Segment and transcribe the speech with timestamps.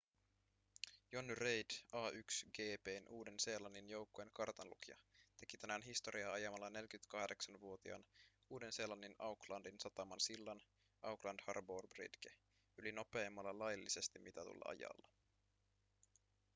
[1.11, 4.97] jonny reid a1gp:n uuden-seelannin joukkueen kartanlukija
[5.37, 8.05] teki tänään historiaa ajamalla 48-vuotiaan
[8.49, 10.61] uuden-seelannin aucklandin sataman sillan
[11.01, 12.29] auckland harbour bridge
[12.77, 15.07] yli nopeimmalla laillisesti mitatulla ajalla